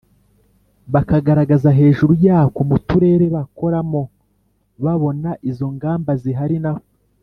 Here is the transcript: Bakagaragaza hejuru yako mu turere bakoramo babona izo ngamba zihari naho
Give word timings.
Bakagaragaza 0.93 1.69
hejuru 1.79 2.13
yako 2.27 2.59
mu 2.69 2.77
turere 2.87 3.25
bakoramo 3.35 4.01
babona 4.83 5.29
izo 5.49 5.67
ngamba 5.75 6.11
zihari 6.23 6.57
naho 6.63 6.81